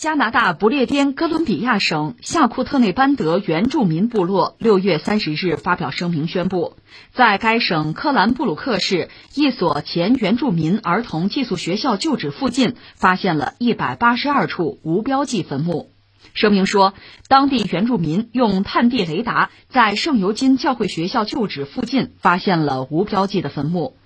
[0.00, 6.76] 加拿大不列颠哥伦比亚省夏库特内班德原住民部落六月三十日发表声明宣布，
[7.12, 15.92] 在该省科兰布鲁克市一所前原住民儿童寄宿学校旧址附近发现了一百八十二处无标记坟墓。
[16.32, 16.94] 声明说，
[17.28, 23.96] 当地原住民用探地雷达在圣尤金教会学校旧址附近发现了无标记的坟墓。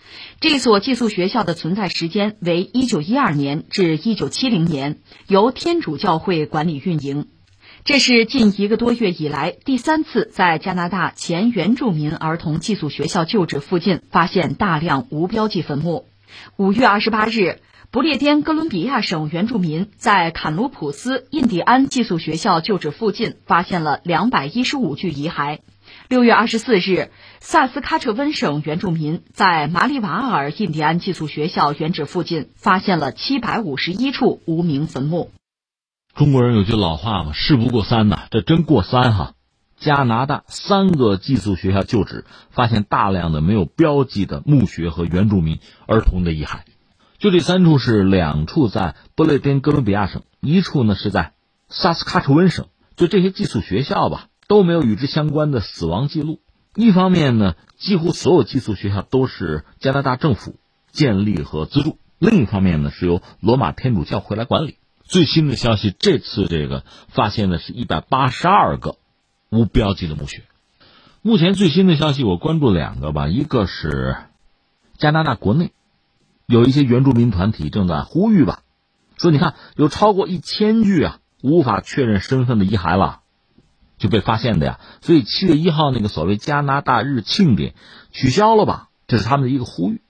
[0.41, 7.29] 这所寄宿学校的存在时间为1912年至1970年，由天主教会管理运营。
[7.85, 16.07] 这是近一个多月以来第三次在加拿大前原住民儿童寄宿学校旧址附近发现大量无标记坟墓。
[16.57, 17.61] 5月28日，
[17.95, 25.61] 不列颠哥伦比亚省原住民在坎卢普斯印第安寄宿学校旧址附近发现了215具遗骸。
[26.09, 35.31] 六月二十四日，萨斯喀彻温省原住民在马里瓦尔印第安寄宿学校原址附近发现了七百五十一处无名坟墓。
[36.17, 39.35] 中国人有句老话嘛，“事不过三”呐，这真过三哈。
[39.79, 46.61] 加拿大三个寄宿学校旧址发现大量的没有标记的墓穴和原住民儿童的遗骸，
[47.25, 51.33] 就这三处是两处在不列颠哥伦比亚省，一处呢是在
[51.71, 52.67] 萨斯喀彻温省。
[52.97, 54.29] 就这些寄宿学校吧。
[54.47, 56.43] 都没有与之相关的死亡记录。
[56.75, 60.57] 一方面呢，几乎所有寄宿学校都是加拿大政府
[60.93, 64.77] 建立和资助；另一方面呢，是由罗马天主教会来管理。
[65.03, 68.99] 最新的消息，这次这个发现的是一百八十二个
[69.49, 70.43] 无标记的墓穴。
[71.23, 74.15] 目前最新的消息，我关注两个吧，一个是
[74.99, 75.73] 加拿大国内
[76.47, 78.61] 有一些原住民团体正在呼吁吧，
[79.19, 83.21] 说你看有超过一千具啊无法确认身份的遗骸了。
[83.97, 87.75] 就被发现的呀，所以七月一号那个所谓加拿大日庆典
[88.11, 88.89] 取消了吧？
[89.07, 90.03] 这是他们的一个呼吁。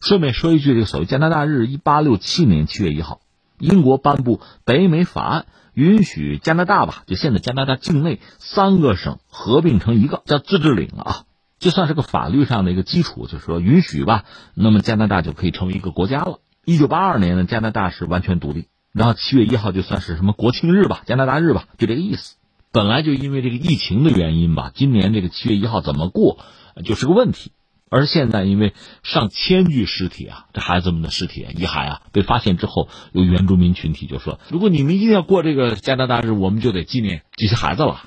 [0.00, 3.20] 顺便说一句，这个所谓加拿大日，一八六七年七月一号，
[3.58, 11.24] 英国颁布北美法案，允许加拿大吧，就现在加拿大境内三个省合并成一个叫自治领了啊，
[11.60, 14.24] 这算是个法律上的一个基础，就是说允许吧，
[14.54, 16.40] 那么加拿大就可以成为一个国家了。
[16.64, 22.36] 一九八二年呢，加拿大是完全独立，然后七月一号就算是什么国庆日吧，加拿大日吧，就这个意思。
[22.72, 26.38] 本来就因为这个疫情的原因吧，今年这个七月一号怎么过
[26.84, 27.52] 就是个问题。
[27.90, 38.00] 而现在因为上千具尸体啊，这孩子们的尸体遗骸啊被发现之后，有原住民群体就说：“如果你们一定要过这个加拿大日，我们就得纪念这些孩子了。”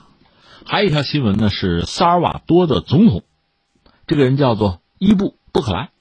[0.66, 3.24] 还有一条新闻呢，是萨尔瓦多的总统，
[4.06, 5.92] 这个人叫做伊布布克莱，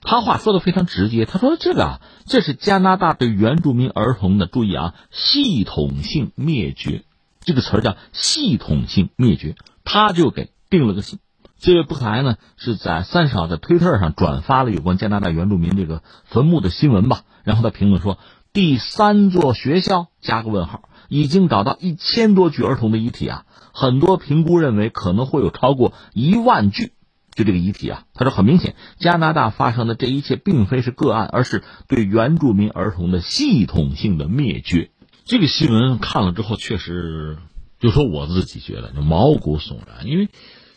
[0.00, 7.04] 他话说的非常直接，他说：“这个啊，这是加拿大对原住民儿童的注意啊，系统性灭绝。”
[7.40, 11.18] 这个词儿叫系统性灭绝，他就给定了个性。
[11.58, 18.18] 这位布克莱呢是在三十号在推特上转发了有关加拿大原住民这个坟墓的新闻吧，然后他评论说
[18.52, 26.92] ：“第三座学校加个问号，已经找到一千多具儿童的遗体啊，很多评估认为可能会有超过一万具，
[27.34, 34.90] 就这个遗体啊。”他说：“很明显，加拿大发生的这一切并非是个案，而是对原住民儿童的系统性的灭绝。”
[35.24, 37.38] 这个新闻看了之后，确实，
[37.78, 40.28] 就说我自己觉得就毛骨悚然，因为，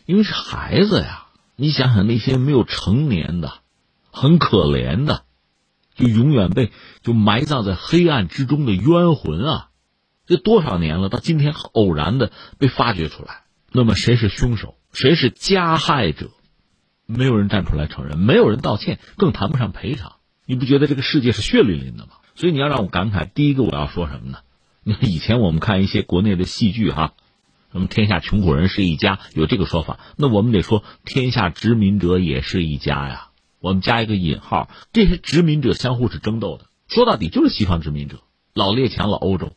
[0.06, 1.24] 因为是孩子呀。
[1.60, 3.52] 你想想那些没有成年的，
[4.12, 5.24] 很可怜的，
[5.96, 6.70] 就永远被
[7.02, 9.68] 就埋葬在黑暗之中的冤魂啊！
[10.24, 13.42] 这多少年了，到今天偶然的被发掘出来，
[13.72, 14.76] 那么谁是凶手？
[14.92, 16.30] 谁是加害者？
[17.10, 20.16] 没有人站出来承认，没有人道歉，更谈不上赔偿。
[20.44, 22.12] 你不觉得这个世界是血淋淋的吗？
[22.34, 24.40] 所以你要让我感慨，第一个我要说什么呢？
[24.84, 27.14] 你 看以前我们看一些国内的戏剧哈，
[27.72, 33.30] 什么天下穷苦人是一家，有这个说法，那我们得说天下殖民者也是一家呀。
[33.58, 38.18] 我们加一个引号，这些殖民者相互是争斗的，说到底就是西方殖民者，
[38.52, 39.54] 老列强、老欧洲，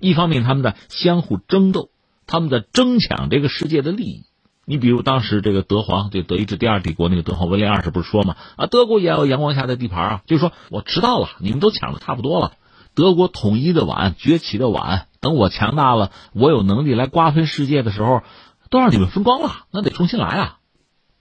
[0.00, 1.90] 一方面他们在相互争斗，
[2.26, 4.24] 他们在争抢这个世界的利益。
[4.66, 8.36] 你比如当时这个德皇，对德意志第二帝国那个德皇威廉二世不是说嘛？
[8.56, 12.52] 啊，德国也有阳光下的地盘啊，就是说我迟到了，你们都抢的差不多了，
[12.94, 18.22] 德国统一的晚，崛起的晚，等我强大了，我有能力来瓜分世界的时候，
[18.70, 20.58] 都让你们分光了，那得重新来啊！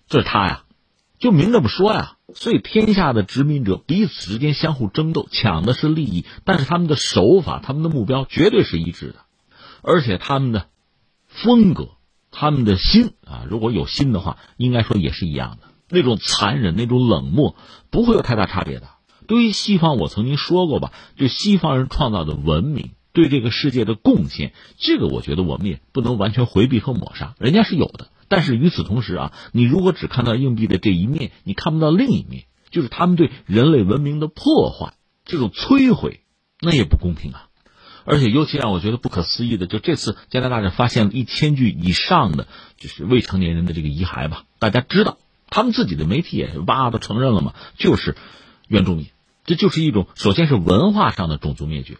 [0.07, 0.63] 这是他呀，
[1.19, 2.17] 就明这么说呀。
[2.35, 9.15] 所以天下的殖民者彼此之间相互争斗，抢的是利益，但是他们的手法、他们的目标绝对是一致的，
[9.83, 10.65] 而且他们的
[11.27, 11.89] 风格。
[12.35, 15.67] 他们的心啊，如果有心的话，应该说也是一样的。
[15.87, 17.55] 那种残忍、那种冷漠，
[17.91, 18.87] 不会有太大差别的。
[19.27, 28.09] 对于西方，我曾经说过吧，就西方人创造的文明对这个世界的贡献，这个我觉得我们也不能完全回避和抹杀，人家是有的。
[28.27, 36.21] 但是与此同时啊，你如果只看到硬币的这一面，你看不到另一面，就是他们对人类文明的破坏、这种摧毁，
[36.59, 37.49] 那也不公平啊。
[38.05, 42.47] 而且尤其让我觉得不可思议的，就这次加拿大人发现了一千具以上的
[42.77, 44.43] 就是未成年人的这个遗骸吧。
[44.59, 45.17] 大家知道，
[45.49, 48.15] 他们自己的媒体也哇都承认了嘛，就是
[48.67, 49.07] 原住民，
[49.45, 51.97] 这就是一种首先是文化上的种族灭绝。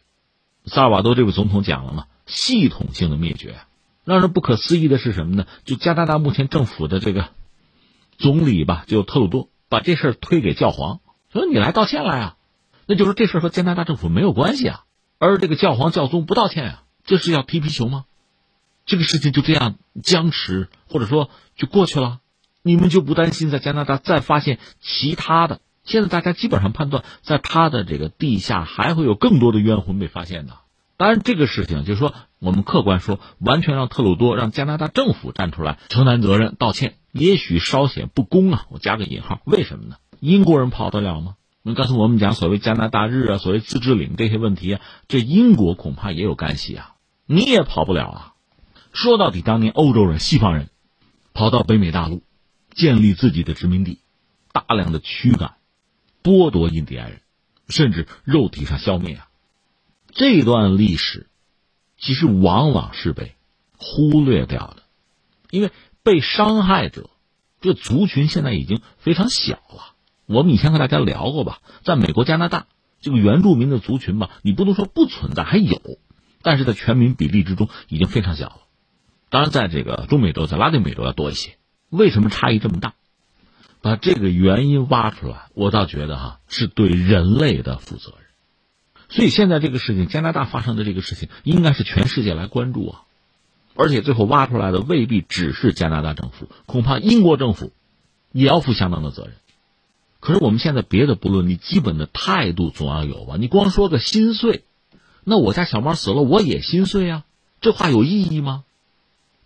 [0.66, 3.56] 萨尔瓦多这位总统讲了嘛，系统性的灭绝。
[4.06, 5.46] 让人不可思议的是什么呢？
[5.64, 7.30] 就加拿大目前政府的这个
[8.18, 11.00] 总理吧，就特鲁多把这事儿推给教皇，
[11.32, 12.36] 说你来道歉来啊，
[12.86, 14.84] 那就是这事儿和加拿大政府没有关系啊。
[15.24, 18.04] 而这个教皇教宗不道歉啊，这是要踢皮球吗？
[18.86, 22.20] 这个事情就这样僵持，或者说就过去了？
[22.62, 25.62] 你们就不担心在加拿大再发现其他的？
[25.86, 30.58] 现在大家基本上判断，在他的这个地下还会有更多的冤魂被发现的。
[30.98, 38.66] 当然，这个事情就是说，我们客观说，完全让特鲁多、让加拿大政府站出来承担责任、道歉，也许稍显不公啊。
[38.70, 39.96] 我加个引号，为什么呢？
[40.20, 41.36] 英国人跑得了吗？
[41.65, 46.95] 那刚才我们讲所谓加拿大日啊，所谓自治领这些问题啊，这英国恐怕也有干系啊，
[47.25, 48.33] 你也跑不了啊。
[48.92, 50.69] 说到底，当年欧洲人、西方人
[51.33, 52.21] 跑到北美大陆，
[52.75, 54.00] 建立自己的殖民地，
[54.51, 55.56] 大量的驱赶、
[56.21, 57.21] 剥夺印第安人，
[57.69, 59.30] 甚至肉体上消灭啊。
[60.12, 61.27] 这段历史，
[61.98, 63.36] 其实往往是被
[63.77, 64.83] 忽略掉的，
[65.50, 65.71] 因为
[66.04, 67.10] 被伤害者
[67.62, 69.93] 这族群现在已经非常小了。
[70.25, 72.68] 我们以前和大家聊过吧，在美国、加拿大，
[73.02, 75.80] 这个原住民的族群吧，你不能说不存在，还有，
[76.42, 78.58] 但是在全民比例之中已经非常小了。
[79.30, 81.58] 当然，在这个中美洲、在拉丁美洲要多一些。
[81.90, 82.94] 为什么差异这么大？
[83.81, 88.28] 把这个原因挖出来，我倒觉得哈，是对人类的负责任。
[89.10, 93.02] 所以现在这个事情，加拿大发生的这个事情，应该是全世界来关注啊，
[93.75, 97.74] 而且最后挖出来的未必只是加拿大政府，恐怕英国政府
[98.31, 99.34] 也要负相当的责任。
[100.24, 103.36] 可是我们现在别的不论，你基本的态度总要有吧？
[103.38, 104.64] 你光说个心碎，
[105.25, 107.25] 那我家小猫死了我也心碎啊，
[107.60, 108.64] 这话有意义吗？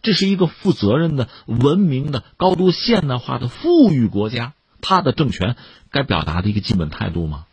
[0.03, 5.55] 这是一个负责任的、文明的、高度现代化的富裕国家，它的政权
[5.89, 7.47] 该表达的一个基本态度吗？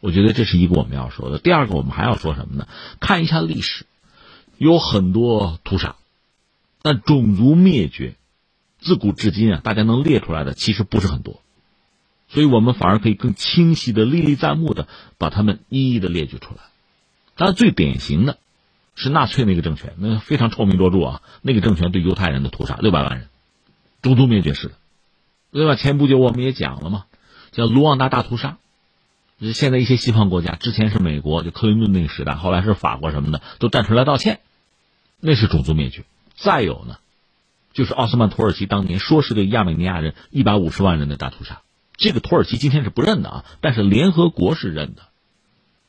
[0.00, 1.38] 我觉得这是一个我们要说的。
[1.38, 2.68] 第二个，我们还要说什么呢？
[3.00, 3.86] 看一下历史，
[4.58, 5.96] 有很多屠杀，
[6.82, 8.14] 但种族灭绝，
[8.78, 11.40] 自古至今啊，大家能列出来的其实不是很多，
[12.32, 14.88] 所以我们反而可以更清晰的、历历在目的
[15.18, 16.62] 把他们一一的列举出来。
[17.36, 18.38] 当然，最典型的
[18.94, 23.28] 是纳粹那个政权，那非常臭名卓著啊，那个政权对犹太人的屠杀，六百万人，
[24.00, 24.74] 种族灭绝式的，
[25.52, 25.74] 对吧？
[25.74, 27.04] 前不久我们也讲了嘛，
[27.50, 28.56] 叫卢旺达大屠杀。
[29.54, 34.40] 现在一些西方国家，之前是美国，就克林顿那个时代，后来是法国什么的，都站出来道歉，
[35.20, 36.04] 那是种族灭绝。
[36.36, 36.98] 再有呢，
[37.72, 41.60] 就是奥斯曼土耳其当年说是对亚美尼亚人一百五十万人的大屠杀，
[41.96, 45.02] 这个土耳其今天是不认的啊，但是联合国是认的。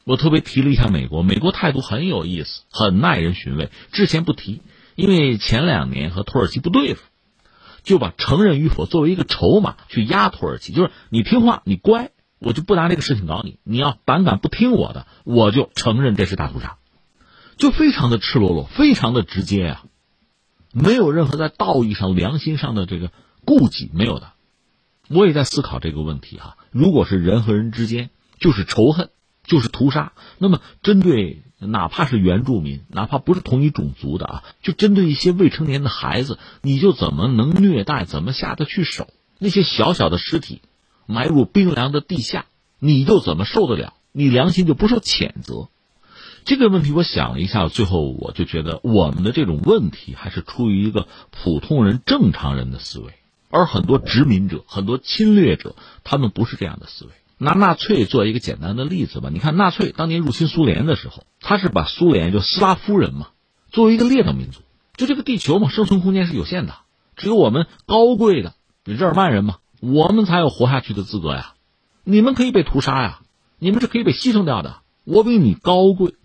[0.04, 3.70] 我特别提了一下美国，美国态度很有意思，很耐人寻味。
[3.92, 4.62] 之前不提，
[4.96, 7.02] 因为前两年和土耳其不对付，
[7.84, 12.12] 就把承认与否作为一个筹码去压土耳其，就是你听话，你乖。
[12.46, 16.76] 我就不拿这个事情搞你，你要胆敢不听我的，我就承认这是大屠杀，
[17.56, 19.84] 就非常的赤裸裸，非常的直接呀，
[20.74, 23.12] 没有任何在道义上、良心上的这个
[23.46, 24.34] 顾忌，没有的。
[25.10, 28.10] 我也在思考这个问题哈，如果是人和人之间
[28.40, 29.10] 就是仇恨，
[29.44, 39.08] 就是屠杀，那么针对哪怕是原住民，哪怕不是同一种族的啊，就针对一些未成年的孩子，你就怎么能虐待，怎么下得去手？
[39.40, 40.62] 那些小小的尸体。
[41.06, 42.46] 埋入冰凉的地下，
[42.80, 43.94] 你就怎么受得了？
[44.14, 45.68] 你良心就不受谴责？
[46.46, 53.16] 这个问题我想了一下，最后我就觉得我们的这种问题还是出于一个普通人、正常人的思维，
[53.54, 57.12] 而很多殖民者、很多侵略者，他们不是这样的思维。
[57.38, 63.28] 拿纳粹做一个简单的例子吧，你看纳粹当年入侵苏联的时候，他是把苏联就斯拉夫人嘛，
[63.70, 64.62] 作为一个劣等民族，
[64.98, 66.74] 就这个地球嘛，生存空间是有限的，
[67.16, 69.58] 只有我们高贵的比日耳曼人嘛。
[69.80, 71.56] 我们才有活下去的资格呀！
[72.06, 73.20] 你们可以被屠杀呀，
[73.60, 74.78] 你们是可以被牺牲掉的。
[75.04, 76.16] 我比你高贵，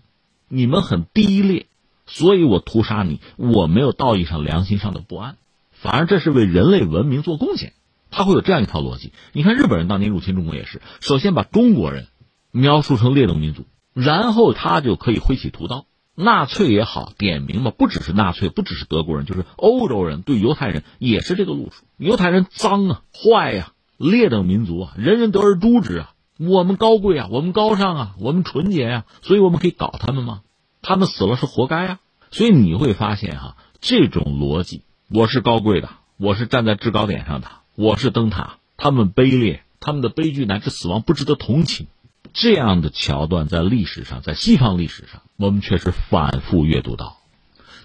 [0.47, 1.67] 你们很低劣，
[2.05, 3.19] 所以我屠杀你。
[3.35, 5.35] 我没有道义上、良心上的不安，
[5.81, 7.73] 反而这是为人类文明做贡献。
[8.11, 9.13] 他会有这样一套逻辑。
[9.33, 12.07] 你看日本人当年入侵中国也是，首先把中国人
[12.51, 15.85] 描述成劣等民族，然后他就可以挥起屠刀。
[16.15, 21.85] 纳粹也好，点名吧，不只是纳粹，不只是德国人，就是欧洲人对犹太人也是这个路数。
[21.97, 26.13] 犹太人脏啊，坏呀，劣等民族啊，人人得而诛之啊。
[26.37, 30.41] 我们高贵啊，我们高尚啊，我们纯洁呀，所以我们可以搞他们吗？
[30.81, 31.99] 他们死了是活该啊。
[32.31, 41.87] 所以你会发现哈，这种逻辑，我是高贵的，我是站在制高点上的，我是灯塔，他们卑劣，他们的悲剧乃至死亡不值得同情。
[42.31, 47.17] 这样的桥段在历史上，在西方历史上，我们确实反复阅读到。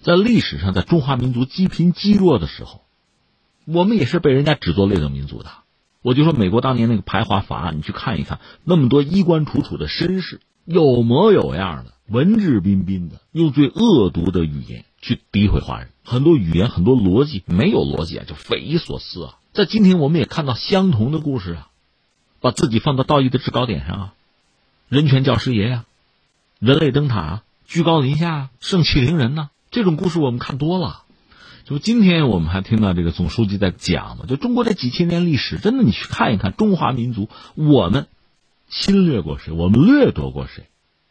[0.03, 2.83] 在历史上，在中华民族积贫积弱的时候，
[3.65, 5.51] 我们也是被人家指作劣等民族的。
[6.03, 19.39] 我就说，美国当年那个排华法案，你去看一看，那么多衣冠楚楚的绅士，有模有样的，文质彬彬的，用最恶毒的语言去诋毁华人，很多语言，很多逻辑没有逻辑啊，就匪夷所思啊。
[19.53, 21.69] 在今天，我们也看到相同的故事啊，
[22.41, 24.15] 把自己放到道义的制高点上啊，
[24.89, 25.85] 人权教师爷呀，
[26.59, 29.51] 人类灯塔，居高临下，盛气凌人呢。
[29.71, 31.03] 这种故事我们看多了，
[31.65, 38.07] 就今天我们还听到这个总书记在讲嘛，就中国这几千年历史，真的你去看一看中华民族，我们
[38.71, 39.53] 侵略过谁？
[39.53, 40.65] 我们掠夺过谁？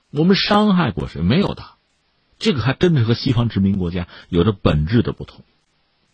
[0.10, 1.22] 我们伤害过谁？
[1.22, 1.64] 没有的，
[2.44, 5.46] 这个还真是和西方殖民国家有着本质的不同。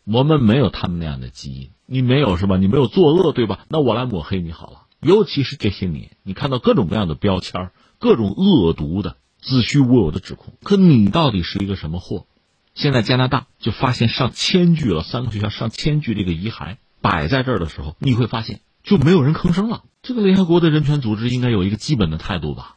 [0.03, 2.55] 我们没有他们那样的基因，你没有是吧？
[2.57, 3.65] 你没有作恶对吧？
[3.67, 4.83] 那我来抹黑你好了。
[5.00, 12.27] 尤其是这些年，你看到各种各样的标签，各种恶毒的、子虚乌有的指控，可你到底是一个什么货？
[12.75, 19.83] 现在加拿大就发现上千具了，三个学校上千具这个遗骸摆在这儿的时候，你会发现就没有人吭声了。
[20.03, 22.75] 这个联合国的人权组织应该有一个基本的态度吧？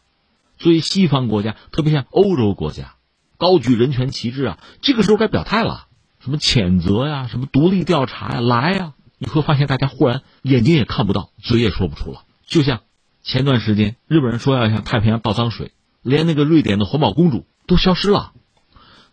[0.59, 2.95] 所以西方国家，特别像欧洲国家，
[3.43, 5.89] 高举人权旗帜啊，这个时候该表态了，
[6.21, 8.93] 什么谴责呀，什么独立调查呀，来呀！
[9.19, 12.23] 你会发现大家忽然眼睛也看不到，嘴也说不出了。
[12.47, 12.83] 就像
[13.25, 15.73] 前段时间日本人说要向太平洋倒脏水，
[16.03, 18.31] 连那个瑞典的环保公主都消失了。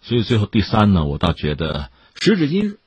[0.03, 2.77] 所以最后第三呢，我倒觉得时至今日，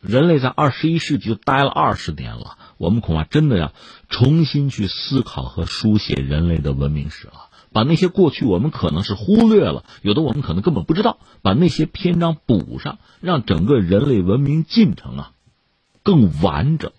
[0.00, 3.72] 人类在二十一世纪就待了二十年了，我们恐怕真的要
[4.08, 7.50] 重新去思考和书写人类的文明史了。
[7.72, 15.32] 把那些过去我们可能是忽略了，有的我们可能根本不知道，把那些篇章补上，让整个人类文明进程啊
[16.02, 16.92] 更完整，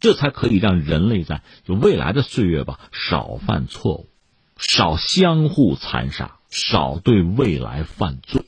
[0.00, 4.08] 这才可以让人类在就未来的岁月吧少犯错误，
[4.56, 8.44] 少相互残杀，少对未来犯罪。